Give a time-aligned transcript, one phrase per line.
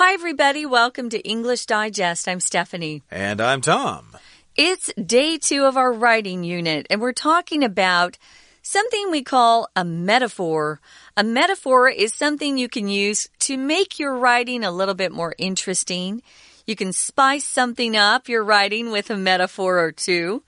[0.00, 0.64] Hi, everybody.
[0.64, 2.28] Welcome to English Digest.
[2.28, 3.02] I'm Stephanie.
[3.10, 4.16] And I'm Tom.
[4.54, 8.16] It's day two of our writing unit, and we're talking about
[8.62, 10.80] something we call a metaphor.
[11.16, 15.34] A metaphor is something you can use to make your writing a little bit more
[15.36, 16.22] interesting.
[16.64, 20.44] You can spice something up, your writing, with a metaphor or two.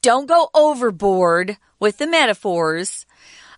[0.00, 3.04] Don't go overboard with the metaphors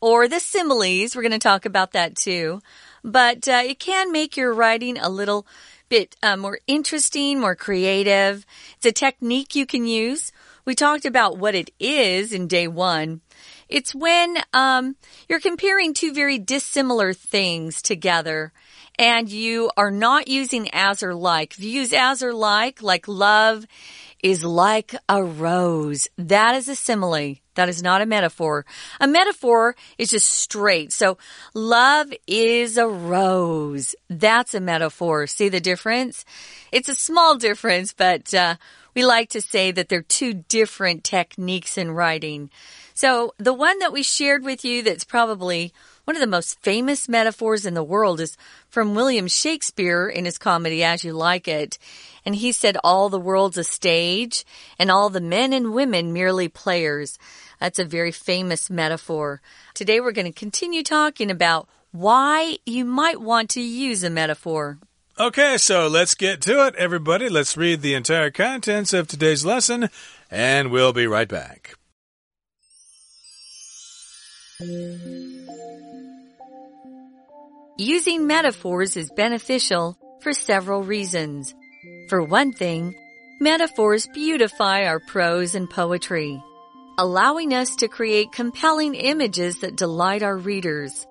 [0.01, 1.15] or the similes.
[1.15, 2.61] We're going to talk about that too
[3.05, 5.47] but uh, it can make your writing a little
[5.89, 8.45] bit uh, more interesting, more creative.
[8.77, 10.33] It's a technique you can use.
[10.65, 13.23] We talked about what it is in day one.
[13.69, 14.97] It's when um,
[15.29, 18.53] you're comparing two very dissimilar things together
[18.99, 21.53] and you are not using as or like.
[21.53, 23.67] If you use as or like, like love
[24.23, 26.09] is like a rose.
[26.17, 27.37] That is a simile.
[27.55, 28.65] That is not a metaphor.
[29.01, 30.93] A metaphor is just straight.
[30.93, 31.19] So
[31.55, 33.97] love is a rose.
[34.09, 35.27] That's a metaphor.
[35.27, 36.25] See the difference?
[36.71, 38.57] It's a small difference, but uh,
[38.95, 42.51] we like to say that they're two different techniques in writing.
[42.95, 45.73] So the one that we shared with you that's probably
[46.05, 48.37] one of the most famous metaphors in the world is
[48.71, 51.79] from William Shakespeare in his comedy As You Like It.
[52.29, 54.45] And he said, All the world's a stage,
[54.79, 57.19] and all the men and women merely players.
[57.59, 59.41] That's a very famous metaphor.
[59.73, 64.77] Today we're going to continue talking about why you might want to use a metaphor.
[65.19, 67.31] Okay, so let's get to it, everybody.
[67.31, 69.89] Let's read the entire contents of today's lesson,
[70.31, 71.77] and we'll be right back.
[77.79, 81.55] Using metaphors is beneficial for several reasons.
[82.09, 82.95] For one thing,
[83.39, 86.43] metaphors beautify our prose and poetry,
[86.97, 91.07] allowing us to create compelling images that delight our readers.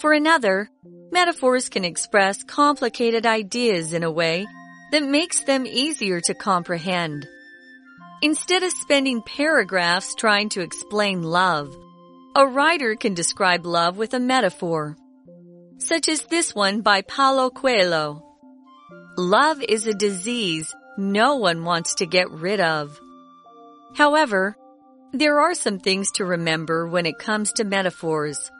[0.00, 0.70] For another,
[1.10, 4.46] metaphors can express complicated ideas in a way
[4.90, 7.28] that makes them easier to comprehend.
[8.22, 11.76] Instead of spending paragraphs trying to explain love,
[12.34, 14.96] a writer can describe love with a metaphor
[15.82, 18.31] such as this one by Paulo Coelho.
[19.16, 22.98] Love is a disease no one wants to get rid of.
[23.94, 24.56] However,
[25.12, 28.50] there are some things to remember when it comes to metaphors.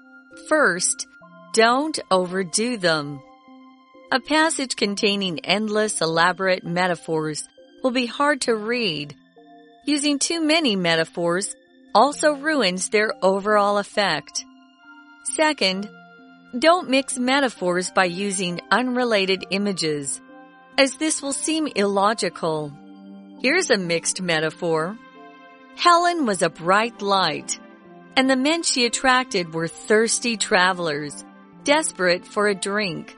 [0.49, 1.07] First,
[1.55, 3.21] don't overdo them.
[4.11, 7.49] A passage containing endless, elaborate metaphors
[7.83, 9.15] will be hard to read.
[9.87, 11.55] Using too many metaphors
[11.95, 14.45] also ruins their overall effect.
[15.25, 15.89] Second,
[16.59, 20.21] don't mix metaphors by using unrelated images,
[20.79, 22.73] as this will seem illogical.
[23.41, 24.97] Here's a mixed metaphor.
[25.77, 27.59] Helen was a bright light,
[28.17, 31.25] and the men she attracted were thirsty travelers,
[31.65, 33.17] desperate for a drink.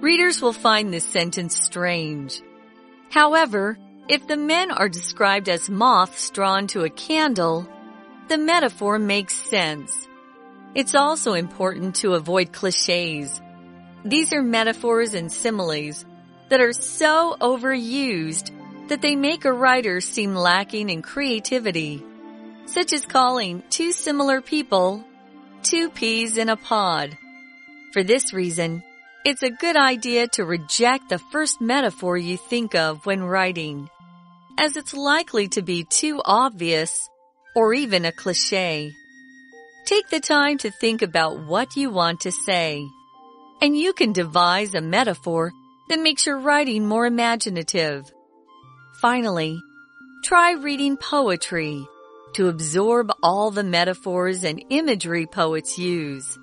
[0.00, 2.42] Readers will find this sentence strange.
[3.10, 7.68] However, if the men are described as moths drawn to a candle,
[8.28, 10.08] the metaphor makes sense.
[10.74, 13.40] It's also important to avoid cliches.
[14.04, 16.04] These are metaphors and similes
[16.48, 18.50] that are so overused
[18.88, 22.04] that they make a writer seem lacking in creativity,
[22.66, 25.04] such as calling two similar people
[25.66, 27.18] two peas in a pod.
[27.92, 28.84] For this reason,
[29.24, 33.90] it's a good idea to reject the first metaphor you think of when writing,
[34.58, 37.08] as it's likely to be too obvious
[37.56, 38.92] or even a cliche.
[39.86, 42.86] Take the time to think about what you want to say.
[43.60, 45.52] And you can devise a metaphor
[45.88, 48.12] that makes your writing more imaginative.
[49.00, 49.60] Finally,
[50.24, 51.86] try reading poetry
[52.34, 56.38] to absorb all the metaphors and imagery poets use.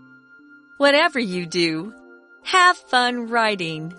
[0.77, 1.93] Whatever you do,
[2.43, 3.93] have fun writing.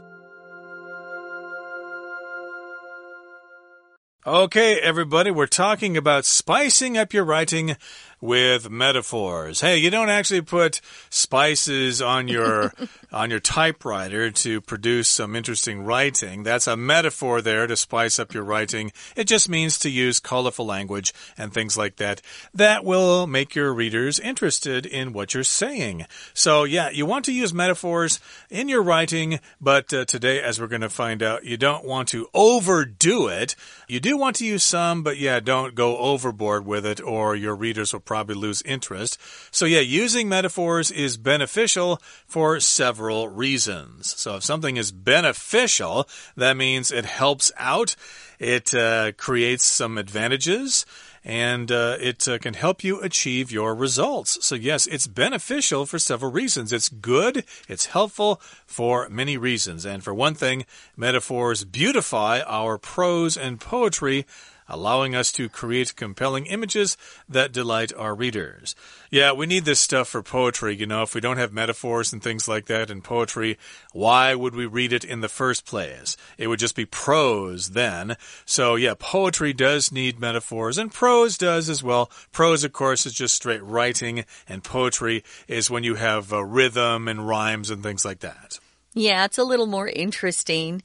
[4.26, 7.76] Okay, everybody, we're talking about spicing up your writing
[8.24, 9.60] with metaphors.
[9.60, 10.80] Hey, you don't actually put
[11.10, 12.72] spices on your
[13.12, 16.42] on your typewriter to produce some interesting writing.
[16.42, 18.92] That's a metaphor there to spice up your writing.
[19.14, 22.22] It just means to use colorful language and things like that.
[22.54, 26.06] That will make your readers interested in what you're saying.
[26.32, 30.66] So, yeah, you want to use metaphors in your writing, but uh, today as we're
[30.66, 33.54] going to find out, you don't want to overdo it.
[33.86, 37.54] You do want to use some, but yeah, don't go overboard with it or your
[37.54, 39.18] readers will probably lose interest.
[39.50, 44.14] So, yeah, using metaphors is beneficial for several reasons.
[44.18, 47.96] So, if something is beneficial, that means it helps out,
[48.38, 50.86] it uh, creates some advantages
[51.24, 54.44] and uh, it uh, can help you achieve your results.
[54.44, 56.72] So, yes, it's beneficial for several reasons.
[56.72, 59.86] It's good, it's helpful for many reasons.
[59.86, 60.66] And for one thing,
[60.96, 64.26] metaphors beautify our prose and poetry
[64.68, 66.96] allowing us to create compelling images
[67.28, 68.74] that delight our readers.
[69.10, 70.74] Yeah, we need this stuff for poetry.
[70.74, 73.58] You know, if we don't have metaphors and things like that in poetry,
[73.92, 76.16] why would we read it in the first place?
[76.38, 78.16] It would just be prose then.
[78.44, 82.10] So, yeah, poetry does need metaphors, and prose does as well.
[82.32, 87.06] Prose, of course, is just straight writing, and poetry is when you have uh, rhythm
[87.08, 88.58] and rhymes and things like that.
[88.94, 90.82] Yeah, it's a little more interesting.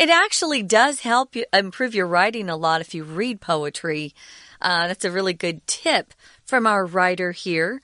[0.00, 4.14] It actually does help you improve your writing a lot if you read poetry.
[4.58, 7.82] Uh, that's a really good tip from our writer here.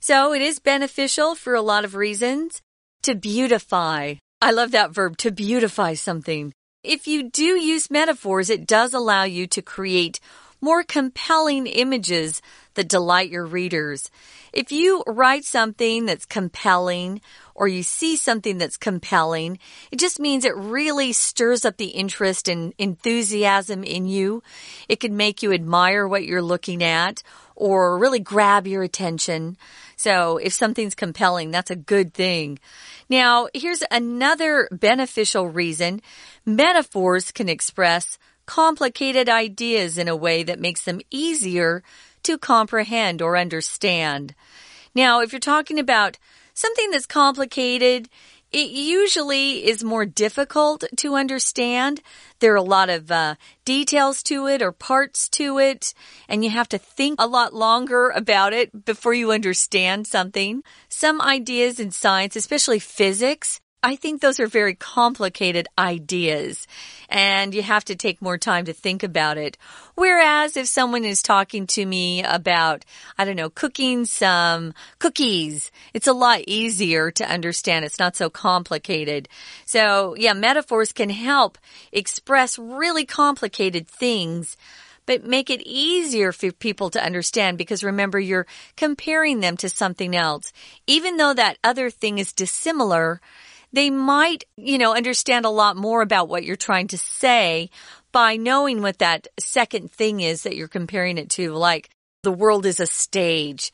[0.00, 2.62] So it is beneficial for a lot of reasons.
[3.02, 4.14] To beautify.
[4.40, 6.54] I love that verb, to beautify something.
[6.82, 10.20] If you do use metaphors, it does allow you to create
[10.62, 12.40] more compelling images
[12.74, 14.10] that delight your readers.
[14.54, 17.20] If you write something that's compelling
[17.58, 19.58] or you see something that's compelling,
[19.90, 24.44] it just means it really stirs up the interest and enthusiasm in you.
[24.88, 27.24] It can make you admire what you're looking at
[27.56, 29.56] or really grab your attention.
[29.96, 32.60] So if something's compelling, that's a good thing.
[33.08, 36.00] Now, here's another beneficial reason.
[36.46, 41.82] Metaphors can express complicated ideas in a way that makes them easier
[42.22, 44.36] to comprehend or understand.
[44.94, 46.18] Now, if you're talking about
[46.58, 48.08] something that's complicated,
[48.50, 52.00] it usually is more difficult to understand.
[52.40, 53.34] There are a lot of uh,
[53.64, 55.92] details to it or parts to it,
[56.28, 60.62] and you have to think a lot longer about it before you understand something.
[60.88, 66.66] Some ideas in science, especially physics, I think those are very complicated ideas
[67.08, 69.56] and you have to take more time to think about it.
[69.94, 72.84] Whereas if someone is talking to me about,
[73.16, 77.84] I don't know, cooking some cookies, it's a lot easier to understand.
[77.84, 79.28] It's not so complicated.
[79.64, 81.56] So yeah, metaphors can help
[81.92, 84.56] express really complicated things
[85.06, 88.46] but make it easier for people to understand because remember, you're
[88.76, 90.52] comparing them to something else.
[90.86, 93.18] Even though that other thing is dissimilar,
[93.72, 97.70] they might, you know, understand a lot more about what you're trying to say
[98.12, 101.90] by knowing what that second thing is that you're comparing it to, like
[102.22, 103.72] the world is a stage.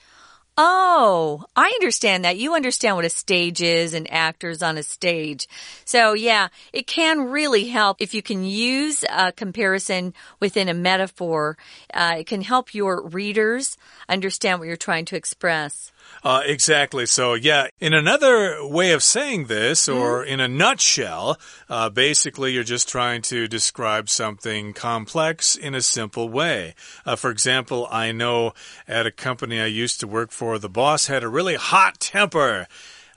[0.56, 2.36] Oh, I understand that.
[2.36, 5.48] You understand what a stage is and actors on a stage.
[5.84, 11.56] So yeah, it can really help if you can use a comparison within a metaphor.
[11.92, 13.76] Uh, it can help your readers
[14.08, 15.90] understand what you're trying to express.
[16.22, 17.04] Uh, exactly.
[17.04, 20.28] So, yeah, in another way of saying this, or mm.
[20.28, 26.30] in a nutshell, uh, basically you're just trying to describe something complex in a simple
[26.30, 26.74] way.
[27.04, 28.54] Uh, for example, I know
[28.88, 32.68] at a company I used to work for, the boss had a really hot temper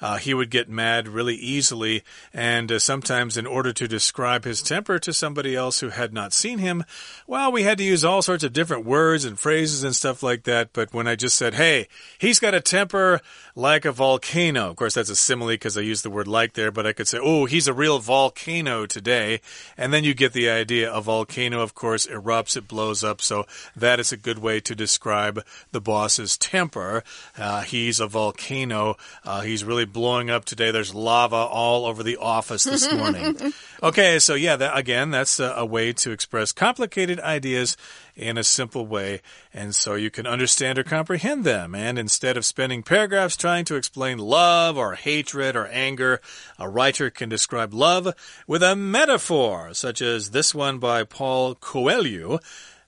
[0.02, 2.04] uh, he would get mad really easily.
[2.34, 6.34] And uh, sometimes, in order to describe his temper to somebody else who had not
[6.34, 6.84] seen him,
[7.26, 10.44] well, we had to use all sorts of different words and phrases and stuff like
[10.44, 10.74] that.
[10.74, 13.22] But when I just said, hey, he's got a temper
[13.56, 16.72] like a volcano, of course, that's a simile because I used the word like there,
[16.72, 19.42] but I could say, oh, he's a real volcano today.
[19.78, 20.94] And then you get the idea.
[20.94, 23.22] A volcano, of course, erupts, it blows up.
[23.22, 23.46] So
[23.76, 27.04] that is a good way to describe the boss's temper.
[27.38, 28.96] Uh, he's a volcano.
[29.24, 30.72] Uh, he's really blowing up today.
[30.72, 33.54] There's lava all over the office this morning.
[33.84, 37.78] okay, so yeah, that, again, that's a, a way to express complicated ideas
[38.16, 39.22] in a simple way,
[39.54, 41.76] and so you can understand or comprehend them.
[41.76, 46.20] And instead of spending paragraphs trying to explain love or hatred or anger,
[46.58, 48.14] a writer can describe love
[48.48, 52.40] with a metaphor, such as this one by Paul Coelho.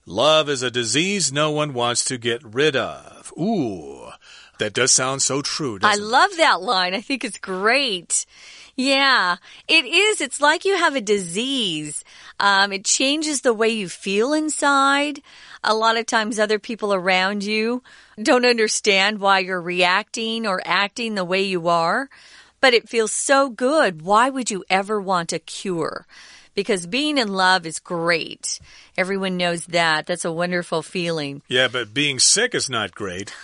[0.06, 3.32] Love is a disease no one wants to get rid of.
[3.38, 4.08] Ooh.
[4.60, 5.78] That does sound so true.
[5.82, 6.94] I love that line.
[6.94, 8.26] I think it's great.
[8.76, 9.36] Yeah,
[9.66, 10.20] it is.
[10.20, 12.04] It's like you have a disease.
[12.38, 15.22] Um, it changes the way you feel inside.
[15.64, 17.82] A lot of times, other people around you
[18.22, 22.10] don't understand why you're reacting or acting the way you are,
[22.60, 24.02] but it feels so good.
[24.02, 26.06] Why would you ever want a cure?
[26.54, 28.60] because being in love is great.
[29.00, 30.06] Everyone knows that.
[30.06, 31.42] That's a wonderful feeling.
[31.50, 33.34] Yeah, but being sick is not great.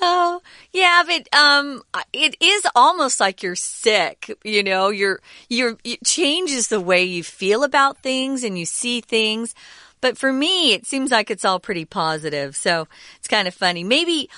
[0.00, 0.40] oh,
[0.72, 6.68] yeah, but um it is almost like you're sick, you know, you're you're it changes
[6.68, 9.54] the way you feel about things and you see things.
[10.00, 12.56] But for me, it seems like it's all pretty positive.
[12.56, 13.84] So, it's kind of funny.
[13.84, 14.28] Maybe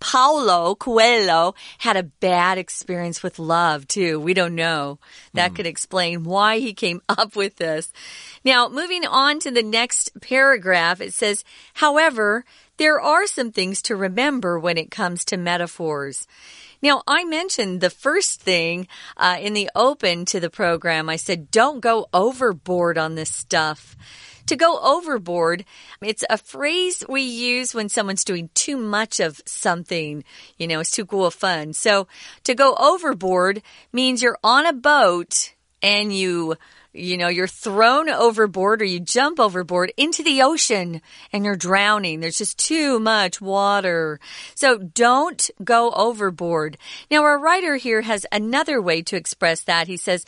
[0.00, 4.20] Paulo Coelho had a bad experience with love, too.
[4.20, 4.98] We don't know.
[5.34, 5.56] That mm.
[5.56, 7.92] could explain why he came up with this.
[8.44, 11.44] Now, moving on to the next paragraph, it says,
[11.74, 12.44] however,
[12.76, 16.26] there are some things to remember when it comes to metaphors.
[16.82, 21.08] Now, I mentioned the first thing uh, in the open to the program.
[21.08, 23.96] I said, don't go overboard on this stuff.
[24.46, 25.64] To go overboard,
[26.00, 30.24] it's a phrase we use when someone's doing too much of something.
[30.58, 31.72] You know, it's too cool fun.
[31.74, 32.08] So
[32.42, 36.56] to go overboard means you're on a boat and you
[36.92, 41.00] you know, you're thrown overboard or you jump overboard into the ocean
[41.32, 42.20] and you're drowning.
[42.20, 44.20] There's just too much water.
[44.54, 46.76] So don't go overboard.
[47.10, 49.86] Now, our writer here has another way to express that.
[49.86, 50.26] He says,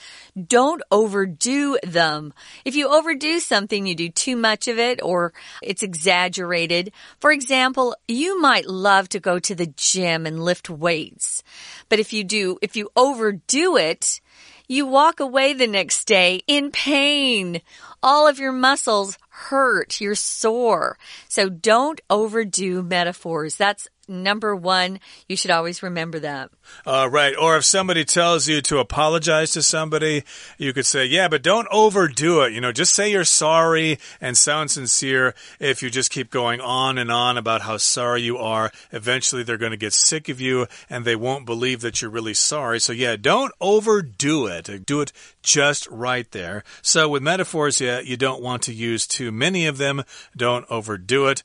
[0.49, 2.33] don't overdo them.
[2.65, 6.93] If you overdo something, you do too much of it or it's exaggerated.
[7.21, 11.43] For example, you might love to go to the gym and lift weights.
[11.91, 14.21] But if you do, if you overdo it,
[14.67, 17.61] you walk away the next day in pain.
[18.05, 19.99] All of your muscles hurt.
[19.99, 20.99] You're sore.
[21.27, 23.57] So don't overdo metaphors.
[23.57, 25.01] That's number one.
[25.29, 26.51] You should always remember that.
[26.87, 27.35] Uh, right.
[27.37, 30.25] Or if somebody tells you to apologize to somebody,
[30.59, 32.53] you could say, yeah, but don't overdo it.
[32.53, 35.35] You know, just say you're sorry and sound sincere.
[35.61, 39.57] If you just keep going on and on about how sorry you are, eventually they're
[39.57, 42.81] going to get sick of you and they won't believe that you're really sorry.
[42.81, 44.87] So, yeah, don't overdo it.
[44.87, 46.65] Do it just right there.
[46.83, 50.05] So, with metaphors, yeah, you don't want to use too many of them.
[50.37, 51.43] Don't overdo it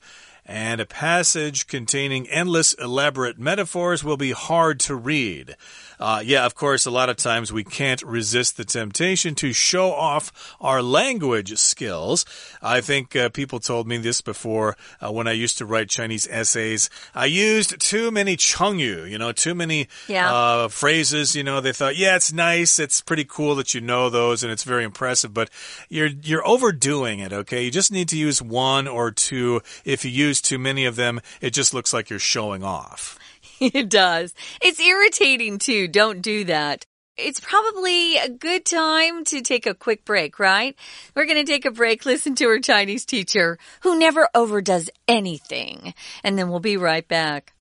[0.50, 5.56] and a passage containing endless elaborate metaphors will be hard to read.
[6.00, 9.92] Uh, yeah, of course, a lot of times we can't resist the temptation to show
[9.92, 12.24] off our language skills.
[12.62, 16.26] I think uh, people told me this before uh, when I used to write Chinese
[16.30, 16.88] essays.
[17.14, 20.32] I used too many chengyu, you know, too many yeah.
[20.32, 21.36] Uh, phrases.
[21.36, 24.50] You know, they thought, yeah, it's nice, it's pretty cool that you know those, and
[24.50, 25.50] it's very impressive, but
[25.90, 27.32] you're you're overdoing it.
[27.32, 29.60] Okay, you just need to use one or two.
[29.84, 33.18] If you use too many of them, it just looks like you're showing off.
[33.59, 34.33] it does.
[34.61, 35.87] It's irritating too.
[35.87, 36.85] Don't do that.
[37.17, 40.75] It's probably a good time to take a quick break, right?
[41.15, 45.93] We're going to take a break, listen to our Chinese teacher who never overdoes anything,
[46.25, 47.53] and then we'll be right back.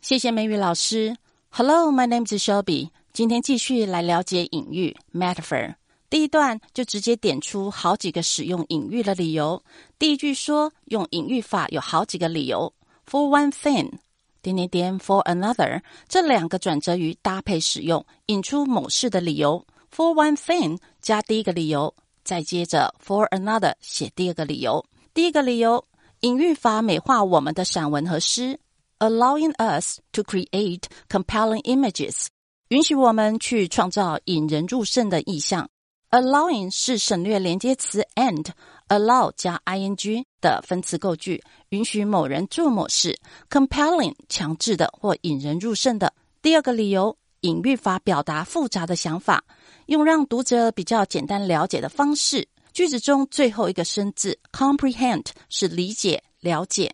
[0.00, 1.16] 谢谢美语老师。
[1.48, 2.90] Hello, my name is Shelby。
[3.12, 5.74] 今天继续来了解隐喻 metaphor。
[6.10, 9.62] 第一段就直接点出好几个使用隐喻的理由。
[9.98, 12.72] 第一句说用隐喻法有好几个理由。
[13.06, 13.98] For one thing，
[14.43, 19.65] 点点点 for another，这两个转折语搭配使用，引出某事的理由。
[19.95, 24.85] For one thing 加第一个理由，再接着 for another 写第二个理由。
[25.13, 25.85] 第一个理由，
[26.19, 28.59] 隐喻法美化我们的散文和诗
[28.99, 32.25] ，allowing us to create compelling images，
[32.67, 35.69] 允许我们去创造引人入胜的意象。
[36.09, 38.47] Allowing 是省略连接词 and。
[38.93, 43.19] Allow 加 ing 的分词构句，允许某人做某事
[43.49, 46.13] ；compelling 强制的或引人入胜的。
[46.41, 49.43] 第二个理由，隐喻法表达复杂的想法，
[49.87, 52.47] 用让读者比较简单了解的方式。
[52.71, 56.93] 句子中最后一个生字 comprehend 是理解、了解。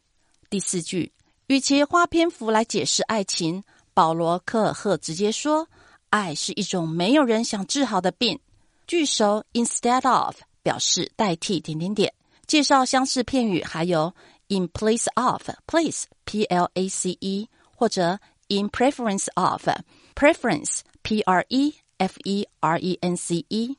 [0.49, 1.11] 第四句，
[1.47, 3.63] 与其花篇幅来解释爱情，
[3.93, 5.67] 保罗·科尔赫直接说
[6.09, 8.39] ：“爱是一种没有人想治好的病。”
[8.87, 10.35] 句首 instead of。
[10.61, 12.13] 表示代替点点点，
[12.47, 14.13] 介绍相似片语还有
[14.47, 19.67] in place of place p l a c e 或者 in preference of
[20.15, 23.77] preference p r e f e r e n c e。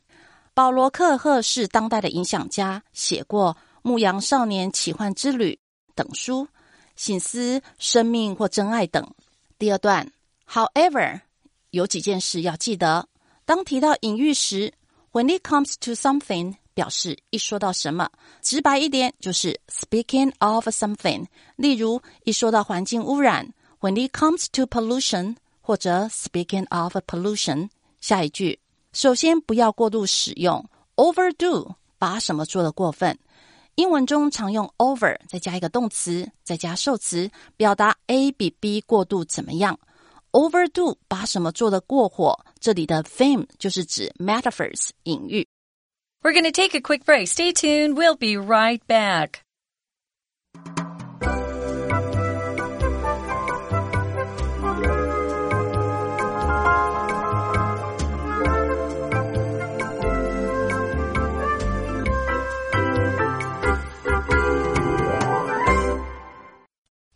[0.54, 5.52] 保罗·克赫是当代的影响家，写过《牧羊少年奇幻之旅》
[5.94, 6.46] 等书，
[6.96, 9.14] 醒思生命或真爱等。
[9.58, 10.10] 第二段
[10.48, 11.20] ，however，
[11.70, 13.08] 有几件事要记得。
[13.44, 14.72] 当提到隐喻时
[15.12, 16.56] ，when it comes to something。
[16.80, 18.08] 表示一说到什么，
[18.40, 21.26] 直白一点就是 speaking of something。
[21.56, 27.68] 例如，一说到环境污染，when it comes to pollution，或者 speaking of pollution。
[28.00, 28.58] 下一句，
[28.94, 30.64] 首先不要过度使用
[30.96, 33.18] overdo，把什么做的过分。
[33.74, 39.78] 英文中常用 over 再加一个动词，再加受词，表达 A 比 B 过度怎么样。
[40.32, 45.46] overdo 把什么做的过火，这里的 fame 就是指 metaphors 隐喻。
[46.22, 47.28] We're going to take a quick break.
[47.28, 47.96] Stay tuned.
[47.96, 49.42] We'll be right back.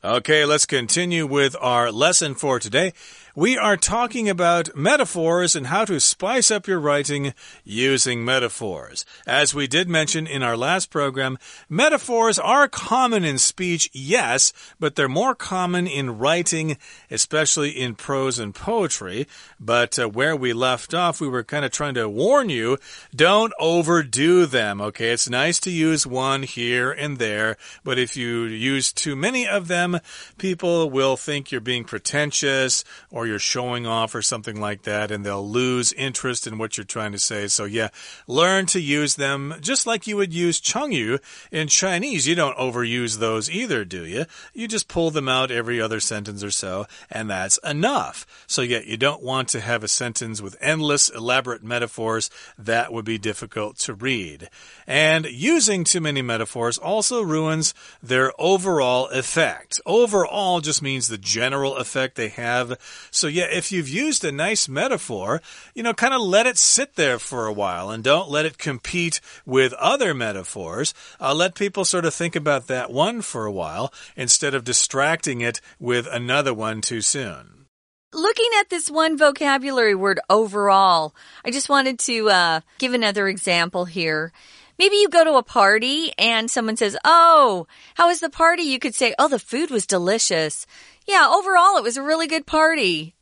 [0.04, 2.92] Okay, let's continue with our lesson for today.
[3.36, 9.04] We are talking about metaphors and how to spice up your writing using metaphors.
[9.26, 11.38] As we did mention in our last program,
[11.68, 16.76] metaphors are common in speech, yes, but they're more common in writing,
[17.10, 19.26] especially in prose and poetry.
[19.58, 22.78] But uh, where we left off, we were kind of trying to warn you
[23.12, 25.10] don't overdo them, okay?
[25.10, 29.66] It's nice to use one here and there, but if you use too many of
[29.66, 29.98] them,
[30.38, 35.10] people will think you're being pretentious or or you're showing off or something like that,
[35.10, 37.48] and they'll lose interest in what you're trying to say.
[37.48, 37.88] So, yeah,
[38.26, 42.28] learn to use them just like you would use chengyu in Chinese.
[42.28, 44.26] You don't overuse those either, do you?
[44.52, 48.26] You just pull them out every other sentence or so, and that's enough.
[48.46, 52.30] So, yeah, you don't want to have a sentence with endless, elaborate metaphors.
[52.58, 54.50] That would be difficult to read.
[54.86, 59.80] And using too many metaphors also ruins their overall effect.
[59.86, 62.78] Overall just means the general effect they have.
[63.14, 65.40] So, yeah, if you've used a nice metaphor,
[65.72, 68.58] you know, kind of let it sit there for a while and don't let it
[68.58, 70.92] compete with other metaphors.
[71.20, 75.40] Uh, let people sort of think about that one for a while instead of distracting
[75.40, 77.66] it with another one too soon.
[78.12, 83.84] Looking at this one vocabulary word overall, I just wanted to uh, give another example
[83.84, 84.32] here.
[84.78, 88.62] Maybe you go to a party and someone says, Oh, how was the party?
[88.62, 90.66] You could say, Oh, the food was delicious.
[91.06, 93.14] Yeah, overall, it was a really good party.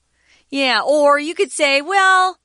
[0.51, 2.39] Yeah, or you could say, well,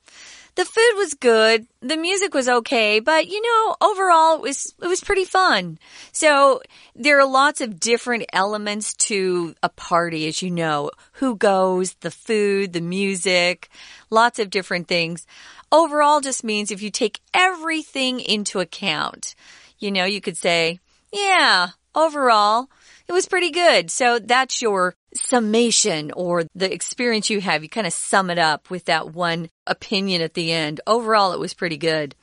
[0.57, 4.87] the food was good, the music was okay, but you know, overall it was it
[4.87, 5.77] was pretty fun.
[6.11, 6.61] So
[6.95, 10.89] there are lots of different elements to a party as you know.
[11.13, 13.69] Who goes, the food, the music,
[14.09, 15.27] lots of different things.
[15.71, 19.35] Overall just means if you take everything into account.
[19.77, 20.79] You know, you could say,
[21.13, 22.67] yeah, overall
[23.07, 23.91] it was pretty good.
[23.91, 27.63] So that's your summation or the experience you have.
[27.63, 30.81] You kind of sum it up with that one opinion at the end.
[30.87, 32.15] Overall, it was pretty good.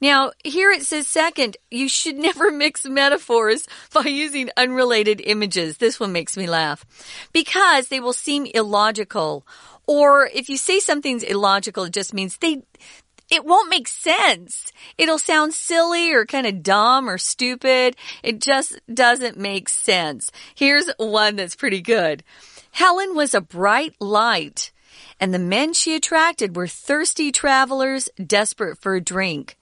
[0.00, 5.78] Now, here it says second, you should never mix metaphors by using unrelated images.
[5.78, 6.84] This one makes me laugh
[7.32, 9.46] because they will seem illogical.
[9.86, 12.62] Or if you say something's illogical, it just means they,
[13.34, 14.72] it won't make sense.
[14.96, 17.96] It'll sound silly or kind of dumb or stupid.
[18.22, 20.30] It just doesn't make sense.
[20.54, 22.22] Here's one that's pretty good.
[22.70, 24.72] Helen was a bright light,
[25.20, 29.56] and the men she attracted were thirsty travelers desperate for a drink.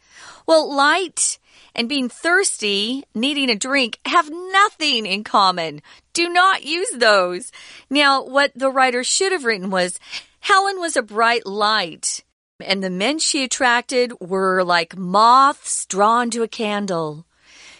[0.46, 1.38] Well, light
[1.74, 5.80] and being thirsty, needing a drink, have nothing in common.
[6.12, 7.50] Do not use those.
[7.88, 9.98] Now, what the writer should have written was,
[10.40, 12.22] Helen was a bright light
[12.62, 17.26] and the men she attracted were like moths drawn to a candle.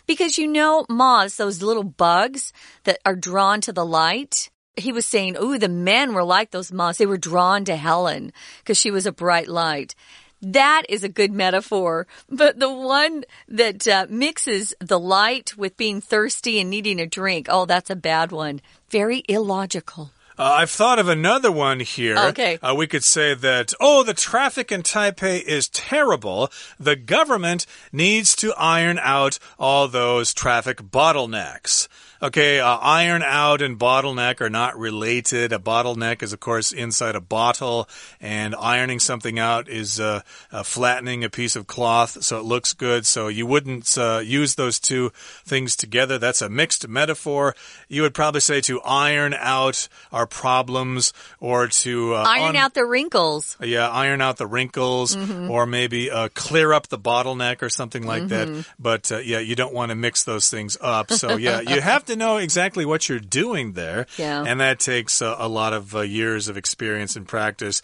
[0.07, 2.53] Because you know, moths, those little bugs
[2.85, 4.51] that are drawn to the light.
[4.77, 6.99] He was saying, Ooh, the men were like those moths.
[6.99, 9.95] They were drawn to Helen because she was a bright light.
[10.41, 12.09] That is a good metaphor.
[12.29, 17.47] But the one that uh, mixes the light with being thirsty and needing a drink,
[17.49, 18.61] oh, that's a bad one.
[18.91, 20.11] Very illogical.
[20.39, 22.17] Uh, I've thought of another one here.
[22.17, 22.59] Okay.
[22.63, 26.51] Uh, we could say that, oh, the traffic in Taipei is terrible.
[26.81, 31.89] The government needs to iron out all those traffic bottlenecks.
[32.23, 35.53] Okay, uh, iron out and bottleneck are not related.
[35.53, 37.89] A bottleneck is, of course, inside a bottle,
[38.21, 40.21] and ironing something out is uh,
[40.53, 43.07] uh, flattening a piece of cloth so it looks good.
[43.07, 45.11] So you wouldn't uh, use those two
[45.45, 46.17] things together.
[46.17, 47.57] That's a mixed metaphor.
[47.89, 52.85] You would probably say to iron out our problems or to uh, iron out the
[52.85, 53.57] wrinkles.
[53.61, 55.51] Yeah, iron out the wrinkles, mm -hmm.
[55.51, 58.55] or maybe uh, clear up the bottleneck or something like mm -hmm.
[58.55, 58.75] that.
[58.79, 61.11] But yeah, you don't want to mix those things up.
[61.13, 64.07] So yeah, you have to to know exactly what you're doing there.
[64.17, 64.45] Yeah.
[64.47, 67.83] And that takes a, a lot of uh, years of experience and practice.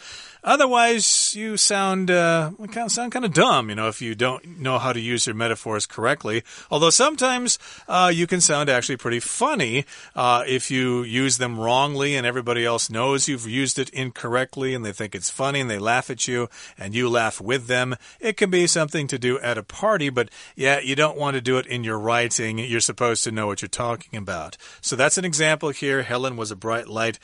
[0.48, 4.58] Otherwise, you sound uh, kind of sound kind of dumb, you know, if you don't
[4.58, 6.42] know how to use your metaphors correctly.
[6.70, 9.84] Although sometimes uh, you can sound actually pretty funny
[10.16, 14.87] uh, if you use them wrongly, and everybody else knows you've used it incorrectly, and
[14.87, 17.94] they think it's funny, and they laugh at you, and you laugh with them.
[18.18, 21.42] It can be something to do at a party, but yeah, you don't want to
[21.42, 22.58] do it in your writing.
[22.58, 24.56] You're supposed to know what you're talking about.
[24.80, 26.04] So that's an example here.
[26.04, 27.18] Helen was a bright light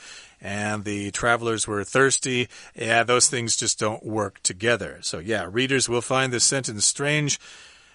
[0.45, 2.47] and the travelers were thirsty.
[2.75, 4.99] Yeah, those things just don't work together.
[5.01, 7.39] So, yeah, readers will find this sentence strange.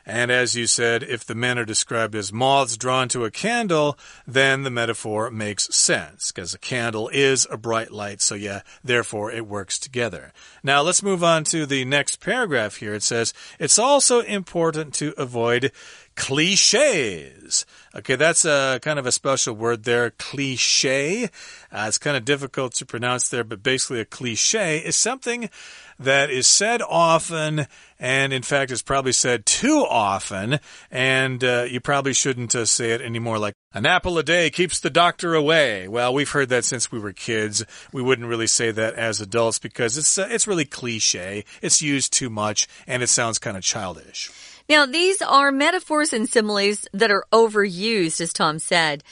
[0.05, 3.97] And as you said, if the men are described as moths drawn to a candle,
[4.27, 8.21] then the metaphor makes sense because a candle is a bright light.
[8.21, 10.33] So, yeah, therefore it works together.
[10.65, 12.95] Now, let's move on to the next paragraph here.
[12.95, 15.71] It says, It's also important to avoid
[16.17, 17.65] cliches.
[17.92, 21.24] Okay, that's a kind of a special word there, cliche.
[21.72, 25.50] Uh, it's kind of difficult to pronounce there, but basically, a cliche is something
[25.98, 27.66] that is said often
[27.98, 30.59] and in fact is probably said too often
[30.90, 34.81] and uh, you probably shouldn't uh, say it anymore like an apple a day keeps
[34.81, 35.87] the doctor away.
[35.87, 37.66] Well we've heard that since we were kids.
[37.92, 42.14] We wouldn't really say that as adults because it's uh, it's really cliche it's used
[42.14, 44.31] too much and it sounds kind of childish
[44.71, 49.03] now, these are metaphors and similes that are overused, as Tom said,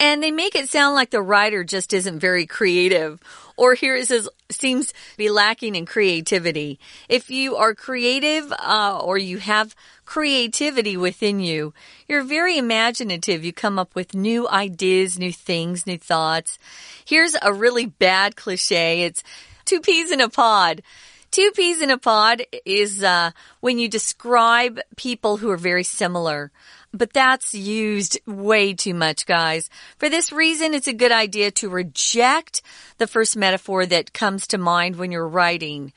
[0.00, 3.22] and they make it sound like the writer just isn't very creative
[3.56, 6.78] or here it says seems to be lacking in creativity.
[7.08, 9.74] If you are creative uh, or you have
[10.04, 11.72] creativity within you,
[12.08, 13.44] you're very imaginative.
[13.44, 16.58] You come up with new ideas, new things, new thoughts.
[17.04, 19.02] Here's a really bad cliche.
[19.02, 19.22] It's
[19.64, 20.82] two peas in a pod.
[21.34, 26.52] Two peas in a pod is uh, when you describe people who are very similar.
[26.92, 29.68] But that's used way too much, guys.
[29.98, 32.62] For this reason, it's a good idea to reject
[32.98, 35.92] the first metaphor that comes to mind when you're writing.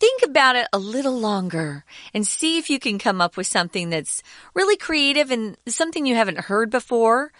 [0.00, 3.90] Think about it a little longer and see if you can come up with something
[3.90, 4.20] that's
[4.52, 7.30] really creative and something you haven't heard before.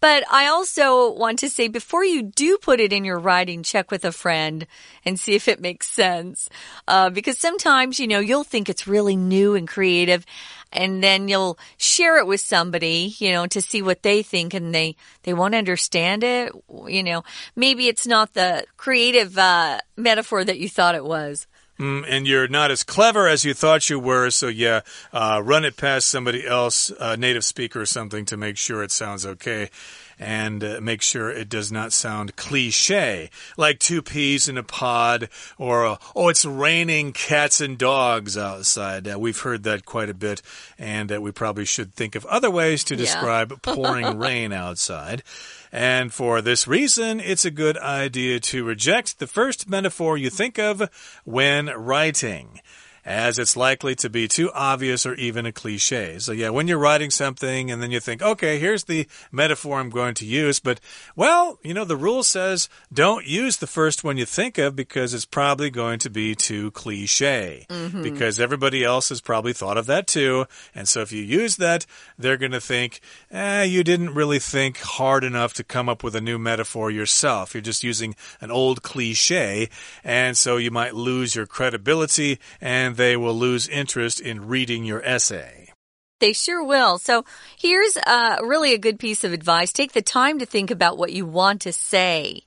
[0.00, 3.90] But I also want to say before you do put it in your writing, check
[3.90, 4.66] with a friend
[5.04, 6.48] and see if it makes sense.
[6.88, 10.24] Uh, because sometimes, you know, you'll think it's really new and creative
[10.72, 14.74] and then you'll share it with somebody, you know, to see what they think and
[14.74, 16.52] they, they won't understand it.
[16.86, 21.46] You know, maybe it's not the creative, uh, metaphor that you thought it was.
[21.80, 24.28] Mm, and you're not as clever as you thought you were.
[24.28, 24.82] So, yeah,
[25.14, 28.90] uh, run it past somebody else, a native speaker or something, to make sure it
[28.90, 29.70] sounds okay
[30.18, 35.30] and uh, make sure it does not sound cliche, like two peas in a pod
[35.56, 39.08] or, uh, oh, it's raining cats and dogs outside.
[39.08, 40.42] Uh, we've heard that quite a bit,
[40.78, 43.56] and uh, we probably should think of other ways to describe yeah.
[43.74, 45.22] pouring rain outside.
[45.72, 50.58] And for this reason, it's a good idea to reject the first metaphor you think
[50.58, 50.90] of
[51.24, 52.60] when writing
[53.04, 56.18] as it's likely to be too obvious or even a cliche.
[56.18, 59.90] So, yeah, when you're writing something and then you think, okay, here's the metaphor I'm
[59.90, 60.80] going to use, but,
[61.16, 65.14] well, you know, the rule says don't use the first one you think of because
[65.14, 67.66] it's probably going to be too cliche.
[67.68, 68.02] Mm -hmm.
[68.02, 70.46] Because everybody else has probably thought of that too.
[70.74, 71.86] And so if you use that,
[72.18, 76.16] they're going to think, eh, you didn't really think hard enough to come up with
[76.16, 77.54] a new metaphor yourself.
[77.54, 79.68] You're just using an old cliche.
[80.04, 84.84] And so you might lose your credibility and and they will lose interest in reading
[84.84, 85.72] your essay.
[86.18, 86.98] They sure will.
[86.98, 87.24] So
[87.56, 89.72] here's uh, really a good piece of advice.
[89.72, 92.42] Take the time to think about what you want to say.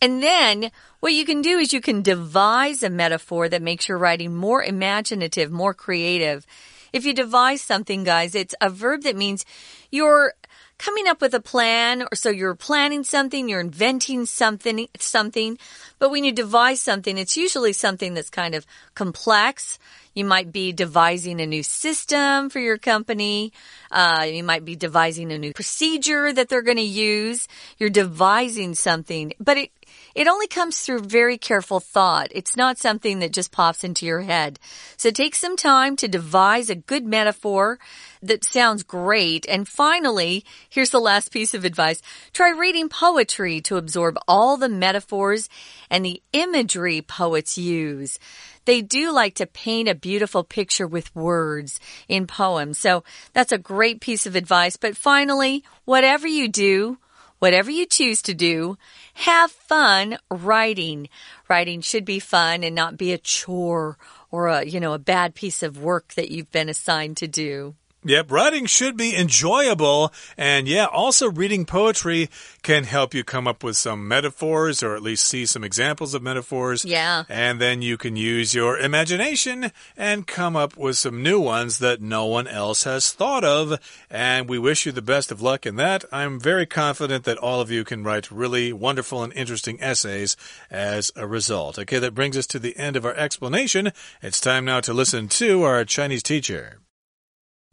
[0.00, 3.98] And then what you can do is you can devise a metaphor that makes your
[3.98, 6.46] writing more imaginative, more creative.
[6.92, 9.44] If you devise something, guys, it's a verb that means
[9.90, 10.34] you're
[10.78, 15.58] coming up with a plan or so you're planning something, you're inventing something, something.
[15.98, 19.78] But when you devise something, it's usually something that's kind of complex.
[20.14, 23.52] You might be devising a new system for your company.
[23.90, 27.48] Uh, you might be devising a new procedure that they're going to use.
[27.78, 29.70] You're devising something, but it,
[30.14, 32.28] it only comes through very careful thought.
[32.30, 34.58] It's not something that just pops into your head.
[34.96, 37.78] So take some time to devise a good metaphor
[38.22, 39.46] that sounds great.
[39.48, 42.00] And finally, here's the last piece of advice.
[42.32, 45.48] Try reading poetry to absorb all the metaphors
[45.90, 48.18] and the imagery poets use.
[48.64, 52.78] They do like to paint a beautiful picture with words in poems.
[52.78, 54.76] So that's a great piece of advice.
[54.76, 56.98] But finally, whatever you do,
[57.38, 58.78] Whatever you choose to do,
[59.14, 61.08] have fun writing.
[61.48, 63.98] Writing should be fun and not be a chore
[64.30, 67.74] or a, you know, a bad piece of work that you've been assigned to do.
[68.06, 70.12] Yep, writing should be enjoyable.
[70.36, 72.28] And yeah, also reading poetry
[72.62, 76.22] can help you come up with some metaphors or at least see some examples of
[76.22, 76.84] metaphors.
[76.84, 77.24] Yeah.
[77.30, 82.02] And then you can use your imagination and come up with some new ones that
[82.02, 83.80] no one else has thought of.
[84.10, 86.04] And we wish you the best of luck in that.
[86.12, 90.36] I'm very confident that all of you can write really wonderful and interesting essays
[90.70, 91.78] as a result.
[91.78, 93.92] Okay, that brings us to the end of our explanation.
[94.20, 96.80] It's time now to listen to our Chinese teacher.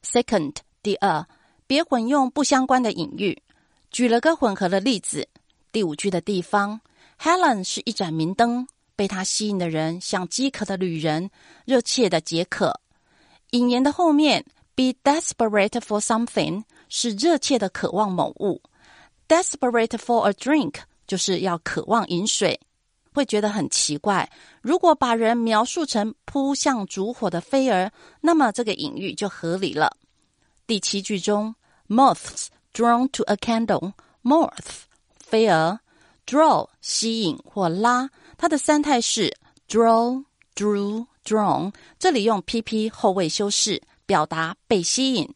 [0.04, 1.26] Second，第二，
[1.68, 3.42] 别混用不相关的隐喻。
[3.92, 5.28] 举了个混合的例子。
[5.72, 6.82] 第五句的地方
[7.20, 11.30] ，Helen 是一盏明灯，被她吸引的人像饥渴的旅人，
[11.66, 12.82] 热切的解渴。
[13.52, 18.62] 引言的后面 Be desperate for something 是热切的渴望某物
[19.28, 22.60] ，desperate for a drink 就是要渴望饮水。
[23.14, 24.30] 会觉得很奇怪，
[24.62, 29.98] 如果把人描述成扑向烛火的飞蛾，那么这个隐喻就合理了。
[30.66, 31.54] 第七句中
[31.90, 34.84] ，moths drawn to a candle，moth
[35.20, 35.80] 飞蛾
[36.26, 39.36] ，draw 吸引或拉，它的三态是
[39.68, 40.24] draw、
[40.56, 45.30] drew、drawn，这里用 pp 后位修饰，表达被吸引。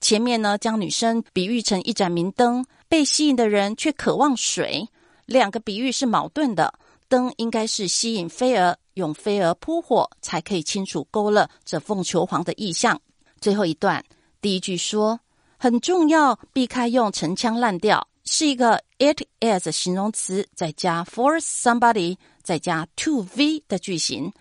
[0.00, 4.88] 前面呢，将女生比喻成一盏明灯，被吸引的人却渴望水，
[5.26, 6.72] 两个比喻是矛盾的。
[7.08, 13.00] 灯应该是吸引飞蛾，用飞蛾扑火，才可以清楚勾勒这凤求凰的意象。
[13.40, 14.04] 最后一段，
[14.40, 15.18] 第一句说
[15.58, 24.32] 很重要，避开用陈腔滥调，是一个 it is 形容词，再加 for somebody，再加 to v 的句型。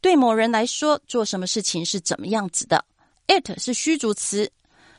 [0.00, 2.84] 对某人来说，做什么事情是怎么样子的
[3.28, 4.50] ？it 是虚主词，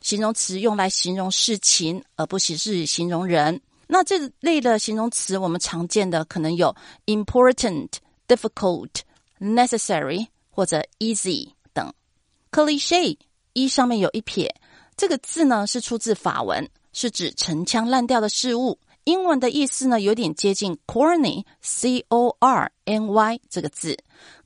[0.02, 3.62] 形容词用来形容事情，而不是形容人。
[3.88, 7.90] 那这类的形容词，我们常见的可能有 important、
[8.28, 8.90] difficult、
[9.40, 11.94] necessary 或者 easy 等。
[12.52, 13.18] cliche
[13.54, 14.54] 一上面有一撇，
[14.96, 18.78] 这个字呢是出自法文，是指陈腔滥调的事物。
[19.06, 23.98] 英文的意思呢有点接近 corny，c o r n y 这个字。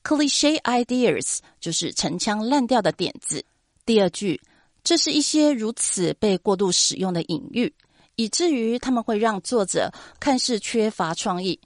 [0.04, 3.44] cliche ideas 就是陈腔滥调的点子。
[3.86, 4.40] 第二句，
[4.84, 7.74] 这是一些如此被过度使用的隐喻。
[8.16, 11.60] 以至于他们会让作者看似缺乏创意。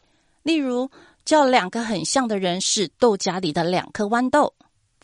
[0.43, 0.89] 例如，
[1.25, 4.53] 叫两个很像的人是豆荚里的两颗豌豆。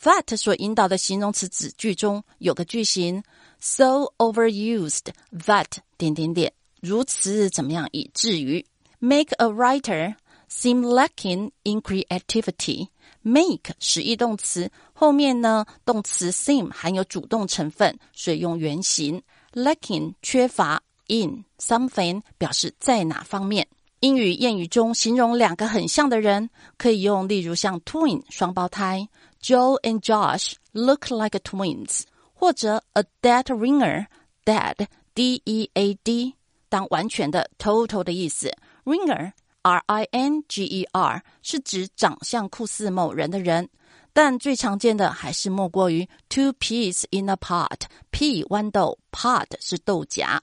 [0.02, 3.22] That 所引导的形容词子句中有个句型
[3.60, 5.12] ，so overused
[5.46, 8.66] that 点点点，如此怎么样以至于
[8.98, 10.16] make a writer
[10.50, 12.88] seem lacking in creativity。
[13.22, 19.22] make 使役动词，后面呢动词 seem 含有主动成分，所以用原形。
[19.52, 20.82] lacking 缺乏。
[21.12, 23.68] in something 表示在哪方面。
[24.00, 29.06] 英语谚语中形容两个很像的人，可以用例如像 twin 双胞胎
[29.40, 34.06] ，Joe and Josh look like twins，或者 a dead ringer
[34.44, 36.34] dead d e a d
[36.68, 38.50] 当完全的 total 的意思
[38.84, 43.68] ，ringer r i n g e r 是指长相酷似某人的人。
[44.14, 50.40] 但最常见的还是莫过于 two peas in a pod，pea 豌豆，pod 是豆荚。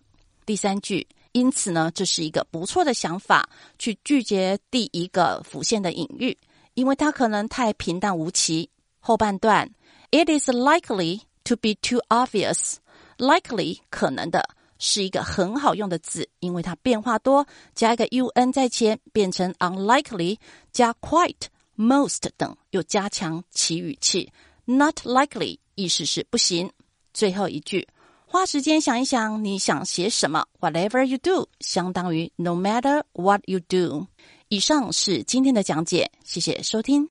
[0.50, 6.36] 第三句，因此呢，这是一个不错的想法，去拒绝第一个浮现的隐喻，
[6.74, 8.68] 因为它可能太平淡无奇。
[9.00, 9.70] 后半段
[10.10, 12.78] ，It is likely to be too obvious。
[13.20, 20.40] likely 可能的是一个很好用的字，因为它变化多，加一个 un 在前，变成 unlikely，
[20.72, 21.46] 加 quite、
[21.78, 24.34] most 等，又加强其语气。
[24.66, 26.72] Not likely 意思是不行。
[27.14, 27.88] 最后一句。
[28.29, 30.45] 花时间想一想，你想写什么？
[30.61, 34.09] Whatever you do，相当于 No matter what you do。
[34.49, 37.09] 以上是今天的讲解，谢谢收听。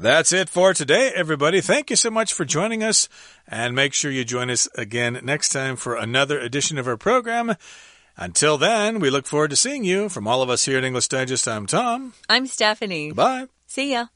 [0.00, 1.60] That's it for today, everybody.
[1.60, 3.08] Thank you so much for joining us.
[3.46, 7.56] And make sure you join us again next time for another edition of our program.
[8.16, 10.08] Until then, we look forward to seeing you.
[10.08, 12.12] From all of us here at English Digest, I'm Tom.
[12.28, 13.12] I'm Stephanie.
[13.12, 13.48] Bye.
[13.66, 14.06] See ya.